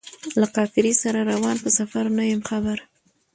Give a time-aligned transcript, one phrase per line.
[0.39, 2.77] له قافلې سره روان په سفر نه یم خبر